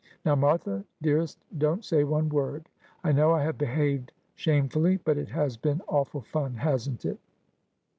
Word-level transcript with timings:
Now, 0.25 0.33
Martha 0.33 0.83
dearest, 1.03 1.43
don't 1.55 1.85
say 1.85 2.03
one 2.03 2.27
word; 2.29 2.69
I 3.03 3.11
know 3.11 3.33
I 3.33 3.43
have 3.43 3.59
behaved 3.59 4.13
shamefully, 4.33 4.97
but 4.97 5.19
it 5.19 5.29
has 5.29 5.57
been 5.57 5.83
awful 5.87 6.21
fun, 6.21 6.55
hasn't 6.55 7.05
it 7.05 7.19